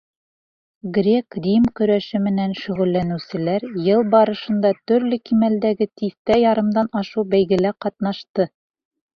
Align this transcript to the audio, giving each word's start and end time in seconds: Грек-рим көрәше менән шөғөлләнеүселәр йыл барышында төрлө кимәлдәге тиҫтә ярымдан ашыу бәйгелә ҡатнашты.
Грек-рим 0.95 1.67
көрәше 1.79 2.21
менән 2.27 2.55
шөғөлләнеүселәр 2.61 3.67
йыл 3.83 4.03
барышында 4.15 4.73
төрлө 4.93 5.21
кимәлдәге 5.31 5.89
тиҫтә 6.03 6.39
ярымдан 6.49 6.91
ашыу 7.03 7.27
бәйгелә 7.37 7.75
ҡатнашты. 7.87 8.53